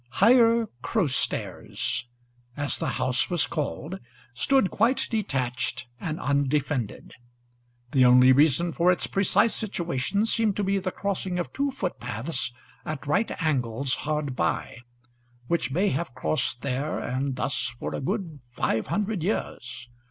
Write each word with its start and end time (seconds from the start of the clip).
Higher 0.13 0.65
Crowstairs, 0.81 2.05
as 2.57 2.79
the 2.79 2.89
house 2.97 3.29
was 3.29 3.45
called, 3.45 3.99
stood 4.33 4.71
quite 4.71 5.05
detached 5.11 5.85
and 5.99 6.19
undefended. 6.19 7.13
The 7.91 8.05
only 8.05 8.31
reason 8.31 8.73
for 8.73 8.91
its 8.91 9.05
precise 9.05 9.53
situation 9.53 10.25
seemed 10.25 10.55
to 10.55 10.63
be 10.63 10.79
the 10.79 10.89
crossing 10.89 11.37
of 11.37 11.53
two 11.53 11.69
foot 11.69 11.99
paths 11.99 12.51
at 12.83 13.05
right 13.05 13.29
angles 13.43 13.93
hard 13.93 14.35
by, 14.35 14.77
which 15.45 15.69
may 15.69 15.89
have 15.89 16.15
crossed 16.15 16.63
there 16.63 16.97
and 16.97 17.35
thus 17.35 17.71
for 17.77 17.93
a 17.93 18.01
good 18.01 18.39
five 18.49 18.87
hundred 18.87 19.21
years. 19.23 19.87